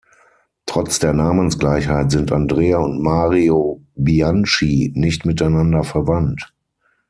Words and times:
Trotz 0.65 0.97
der 0.97 1.13
Namensgleichheit 1.13 2.09
sind 2.09 2.31
Andrea 2.31 2.79
und 2.79 3.03
Mario 3.03 3.85
Bianchi 3.93 4.91
nicht 4.95 5.27
miteinander 5.27 5.83
verwandt. 5.83 6.51